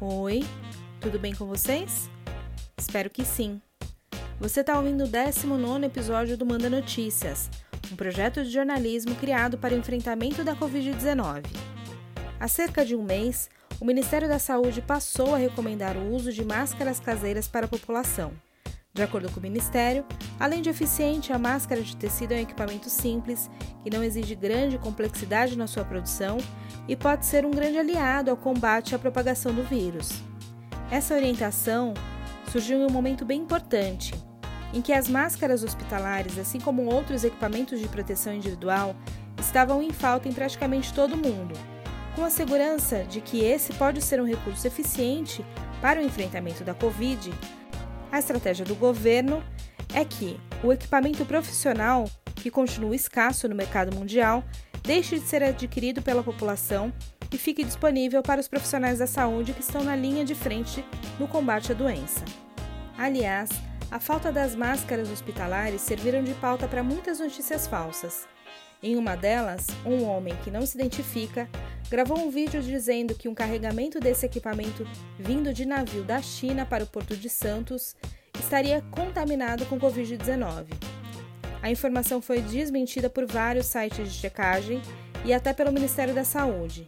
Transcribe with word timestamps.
Oi, 0.00 0.44
tudo 1.00 1.18
bem 1.18 1.34
com 1.34 1.44
vocês? 1.44 2.08
Espero 2.76 3.10
que 3.10 3.24
sim. 3.24 3.60
Você 4.38 4.60
está 4.60 4.78
ouvindo 4.78 5.02
o 5.02 5.08
19 5.08 5.84
episódio 5.84 6.36
do 6.36 6.46
Manda 6.46 6.70
Notícias, 6.70 7.50
um 7.90 7.96
projeto 7.96 8.44
de 8.44 8.50
jornalismo 8.50 9.16
criado 9.16 9.58
para 9.58 9.74
o 9.74 9.76
enfrentamento 9.76 10.44
da 10.44 10.54
Covid-19. 10.54 11.46
Há 12.38 12.46
cerca 12.46 12.84
de 12.84 12.94
um 12.94 13.02
mês, 13.02 13.50
o 13.80 13.84
Ministério 13.84 14.28
da 14.28 14.38
Saúde 14.38 14.80
passou 14.80 15.34
a 15.34 15.38
recomendar 15.38 15.96
o 15.96 16.14
uso 16.14 16.32
de 16.32 16.44
máscaras 16.44 17.00
caseiras 17.00 17.48
para 17.48 17.66
a 17.66 17.68
população. 17.68 18.30
De 18.98 19.04
acordo 19.04 19.30
com 19.30 19.38
o 19.38 19.42
Ministério, 19.44 20.04
além 20.40 20.60
de 20.60 20.70
eficiente, 20.70 21.32
a 21.32 21.38
máscara 21.38 21.80
de 21.80 21.96
tecido 21.96 22.32
é 22.32 22.38
um 22.38 22.40
equipamento 22.40 22.90
simples, 22.90 23.48
que 23.80 23.90
não 23.90 24.02
exige 24.02 24.34
grande 24.34 24.76
complexidade 24.76 25.56
na 25.56 25.68
sua 25.68 25.84
produção 25.84 26.36
e 26.88 26.96
pode 26.96 27.24
ser 27.24 27.46
um 27.46 27.52
grande 27.52 27.78
aliado 27.78 28.28
ao 28.28 28.36
combate 28.36 28.96
à 28.96 28.98
propagação 28.98 29.54
do 29.54 29.62
vírus. 29.62 30.20
Essa 30.90 31.14
orientação 31.14 31.94
surgiu 32.50 32.80
em 32.80 32.86
um 32.86 32.90
momento 32.90 33.24
bem 33.24 33.40
importante, 33.40 34.12
em 34.74 34.82
que 34.82 34.92
as 34.92 35.08
máscaras 35.08 35.62
hospitalares, 35.62 36.36
assim 36.36 36.58
como 36.58 36.92
outros 36.92 37.22
equipamentos 37.22 37.78
de 37.78 37.86
proteção 37.86 38.34
individual, 38.34 38.96
estavam 39.38 39.80
em 39.80 39.92
falta 39.92 40.28
em 40.28 40.32
praticamente 40.32 40.92
todo 40.92 41.12
o 41.12 41.16
mundo. 41.16 41.54
Com 42.16 42.24
a 42.24 42.30
segurança 42.30 43.04
de 43.04 43.20
que 43.20 43.44
esse 43.44 43.72
pode 43.74 44.02
ser 44.02 44.20
um 44.20 44.26
recurso 44.26 44.66
eficiente 44.66 45.46
para 45.80 46.00
o 46.00 46.04
enfrentamento 46.04 46.64
da 46.64 46.74
Covid, 46.74 47.32
a 48.10 48.18
estratégia 48.18 48.64
do 48.64 48.74
governo 48.74 49.42
é 49.94 50.04
que 50.04 50.38
o 50.62 50.72
equipamento 50.72 51.24
profissional, 51.24 52.08
que 52.34 52.50
continua 52.50 52.94
escasso 52.94 53.48
no 53.48 53.54
mercado 53.54 53.94
mundial, 53.94 54.44
deixe 54.82 55.18
de 55.18 55.26
ser 55.26 55.42
adquirido 55.42 56.02
pela 56.02 56.22
população 56.22 56.92
e 57.32 57.36
fique 57.36 57.64
disponível 57.64 58.22
para 58.22 58.40
os 58.40 58.48
profissionais 58.48 58.98
da 58.98 59.06
saúde 59.06 59.52
que 59.52 59.60
estão 59.60 59.84
na 59.84 59.94
linha 59.94 60.24
de 60.24 60.34
frente 60.34 60.84
no 61.18 61.28
combate 61.28 61.72
à 61.72 61.74
doença. 61.74 62.24
Aliás, 62.96 63.50
a 63.90 64.00
falta 64.00 64.32
das 64.32 64.54
máscaras 64.54 65.10
hospitalares 65.10 65.80
serviram 65.80 66.22
de 66.22 66.34
pauta 66.34 66.66
para 66.66 66.82
muitas 66.82 67.20
notícias 67.20 67.66
falsas. 67.66 68.26
Em 68.80 68.96
uma 68.96 69.16
delas, 69.16 69.66
um 69.84 70.04
homem 70.04 70.36
que 70.44 70.50
não 70.50 70.64
se 70.64 70.76
identifica 70.76 71.48
gravou 71.90 72.18
um 72.18 72.30
vídeo 72.30 72.62
dizendo 72.62 73.14
que 73.14 73.28
um 73.28 73.34
carregamento 73.34 73.98
desse 73.98 74.24
equipamento 74.24 74.86
vindo 75.18 75.52
de 75.52 75.64
navio 75.64 76.04
da 76.04 76.22
China 76.22 76.64
para 76.64 76.84
o 76.84 76.86
Porto 76.86 77.16
de 77.16 77.28
Santos 77.28 77.96
estaria 78.38 78.82
contaminado 78.90 79.66
com 79.66 79.80
Covid-19. 79.80 80.66
A 81.60 81.70
informação 81.70 82.22
foi 82.22 82.40
desmentida 82.40 83.10
por 83.10 83.26
vários 83.26 83.66
sites 83.66 84.12
de 84.12 84.18
checagem 84.18 84.80
e 85.24 85.32
até 85.32 85.52
pelo 85.52 85.72
Ministério 85.72 86.14
da 86.14 86.22
Saúde. 86.22 86.86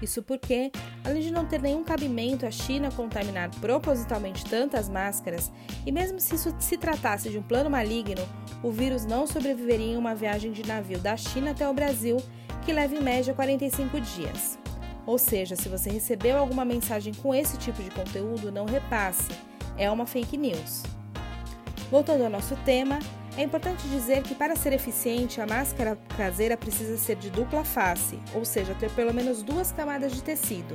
Isso 0.00 0.22
porque, 0.22 0.70
além 1.04 1.22
de 1.22 1.32
não 1.32 1.44
ter 1.44 1.60
nenhum 1.60 1.82
cabimento 1.82 2.46
a 2.46 2.50
China 2.50 2.90
contaminar 2.90 3.50
propositalmente 3.60 4.44
tantas 4.44 4.88
máscaras, 4.88 5.50
e 5.84 5.92
mesmo 5.92 6.20
se 6.20 6.36
isso 6.36 6.54
se 6.60 6.78
tratasse 6.78 7.28
de 7.28 7.38
um 7.38 7.42
plano 7.42 7.68
maligno, 7.68 8.26
o 8.62 8.70
vírus 8.70 9.04
não 9.04 9.26
sobreviveria 9.26 9.94
em 9.94 9.96
uma 9.96 10.14
viagem 10.14 10.52
de 10.52 10.66
navio 10.66 10.98
da 10.98 11.16
China 11.16 11.52
até 11.52 11.68
o 11.68 11.74
Brasil, 11.74 12.16
que 12.64 12.72
leva 12.72 12.94
em 12.94 13.02
média 13.02 13.34
45 13.34 14.00
dias. 14.00 14.58
Ou 15.06 15.16
seja, 15.16 15.56
se 15.56 15.68
você 15.68 15.90
recebeu 15.90 16.36
alguma 16.36 16.64
mensagem 16.64 17.14
com 17.14 17.34
esse 17.34 17.56
tipo 17.56 17.82
de 17.82 17.90
conteúdo, 17.90 18.52
não 18.52 18.66
repasse, 18.66 19.30
é 19.76 19.90
uma 19.90 20.06
fake 20.06 20.36
news. 20.36 20.82
Voltando 21.90 22.24
ao 22.24 22.30
nosso 22.30 22.54
tema, 22.64 22.98
é 23.36 23.42
importante 23.42 23.88
dizer 23.88 24.22
que 24.22 24.34
para 24.34 24.56
ser 24.56 24.72
eficiente, 24.72 25.40
a 25.40 25.46
máscara 25.46 25.96
caseira 26.16 26.56
precisa 26.56 26.98
ser 26.98 27.16
de 27.16 27.30
dupla 27.30 27.64
face, 27.64 28.18
ou 28.34 28.44
seja, 28.44 28.74
ter 28.74 28.90
pelo 28.90 29.14
menos 29.14 29.42
duas 29.42 29.72
camadas 29.72 30.12
de 30.12 30.22
tecido. 30.22 30.74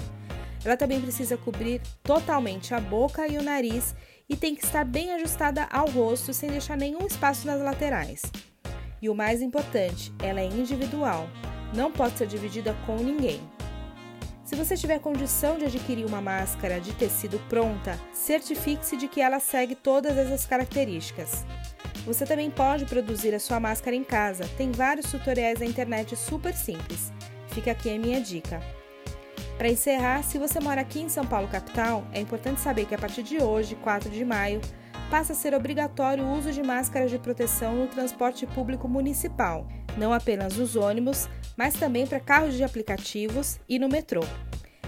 Ela 0.66 0.78
também 0.78 1.02
precisa 1.02 1.36
cobrir 1.36 1.81
totalmente 2.02 2.73
a 2.73 2.80
boca 2.80 3.28
e 3.28 3.38
o 3.38 3.44
nariz 3.44 3.94
e 4.30 4.36
tem 4.36 4.56
que 4.56 4.64
estar 4.64 4.84
bem 4.84 5.14
ajustada 5.14 5.68
ao 5.72 5.90
rosto 5.90 6.34
sem 6.34 6.50
deixar 6.50 6.78
nenhum 6.78 7.06
espaço 7.06 7.46
nas 7.46 7.62
laterais. 7.62 8.22
E 9.02 9.09
o 9.09 9.16
mais 9.16 9.42
importante, 9.42 10.14
ela 10.22 10.40
é 10.40 10.46
individual, 10.46 11.28
não 11.75 11.92
pode 11.92 12.18
ser 12.18 12.28
dividida 12.28 12.75
com 12.86 12.96
ninguém. 12.96 13.42
Se 14.44 14.56
você 14.56 14.78
tiver 14.78 15.00
condição 15.00 15.58
de 15.58 15.66
adquirir 15.66 16.06
uma 16.06 16.22
máscara 16.22 16.80
de 16.80 16.94
tecido 16.94 17.40
pronta, 17.50 18.00
certifique-se 18.14 18.96
de 18.96 19.08
que 19.08 19.22
ela 19.22 19.40
segue 19.40 19.74
todas 19.74 20.18
essas 20.18 20.46
características. 20.46 21.46
Você 22.06 22.26
também 22.26 22.52
pode 22.52 22.86
produzir 22.86 23.34
a 23.34 23.40
sua 23.40 23.59
máscara 23.59 23.96
em 23.96 24.03
casa, 24.03 24.47
tem 24.58 24.72
vários 24.72 25.09
tutoriais 25.09 25.59
na 25.59 25.66
internet 25.66 26.16
super 26.16 26.53
simples. 26.53 27.12
Fica 27.47 27.72
aqui 27.72 27.90
a 27.90 27.97
minha 27.97 28.20
dica. 28.20 28.62
Para 29.63 29.72
encerrar, 29.72 30.22
se 30.24 30.38
você 30.38 30.59
mora 30.59 30.81
aqui 30.81 31.00
em 31.00 31.07
São 31.07 31.25
Paulo 31.25 31.47
capital, 31.47 32.06
é 32.12 32.19
importante 32.19 32.59
saber 32.59 32.85
que 32.85 32.94
a 32.94 32.97
partir 32.97 33.24
de 33.24 33.41
hoje, 33.41 33.75
4 33.75 34.09
de 34.09 34.25
maio, 34.25 34.59
passa 35.09 35.31
a 35.31 35.35
ser 35.38 35.53
obrigatório 35.53 36.22
o 36.22 36.38
uso 36.38 36.51
de 36.51 36.62
máscaras 36.62 37.09
de 37.09 37.18
proteção 37.18 37.73
no 37.73 37.88
transporte 37.88 38.46
público 38.46 38.90
municipal, 38.90 39.66
não 39.97 40.12
apenas 40.12 40.57
nos 40.57 40.75
ônibus, 40.75 41.29
mas 41.56 41.75
também 41.75 42.06
para 42.06 42.19
carros 42.19 42.56
de 42.56 42.63
aplicativos 42.66 43.57
e 43.69 43.79
no 43.79 43.88
metrô. 43.88 44.25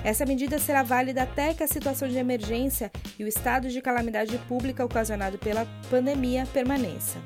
Essa 0.04 0.26
medida 0.26 0.60
será 0.60 0.84
válida 0.84 1.24
até 1.24 1.54
que 1.54 1.64
a 1.64 1.68
situação 1.68 2.10
de 2.10 2.18
emergência 2.18 2.92
e 3.18 3.24
o 3.24 3.30
estado 3.30 3.70
de 3.70 3.82
calamidade 3.82 4.38
pública 4.40 4.84
ocasionado 4.84 5.38
pela 5.38 5.66
pandemia 5.90 6.46
permaneça. 6.52 7.18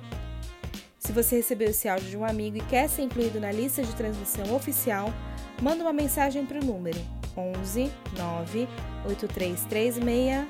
Se 1.09 1.13
você 1.13 1.37
recebeu 1.37 1.71
esse 1.71 1.89
áudio 1.89 2.07
de 2.07 2.15
um 2.15 2.23
amigo 2.23 2.57
e 2.57 2.61
quer 2.61 2.87
ser 2.87 3.01
incluído 3.01 3.39
na 3.39 3.51
lista 3.51 3.81
de 3.81 3.95
transmissão 3.95 4.55
oficial, 4.55 5.11
manda 5.59 5.83
uma 5.83 5.91
mensagem 5.91 6.45
para 6.45 6.59
o 6.59 6.63
número 6.63 6.99
11 7.35 7.91
9 8.15 8.67
8336 9.07 10.47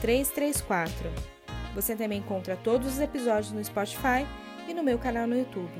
0334. 0.00 1.10
Você 1.74 1.94
também 1.94 2.20
encontra 2.20 2.56
todos 2.56 2.94
os 2.94 3.00
episódios 3.00 3.52
no 3.52 3.62
Spotify 3.62 4.26
e 4.66 4.72
no 4.72 4.82
meu 4.82 4.98
canal 4.98 5.26
no 5.26 5.36
YouTube. 5.36 5.78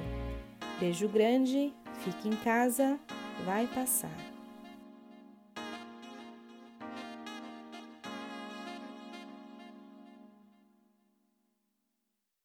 Beijo 0.78 1.08
grande, 1.08 1.72
fique 2.04 2.28
em 2.28 2.36
casa, 2.36 3.00
vai 3.46 3.66
passar. 3.66 4.37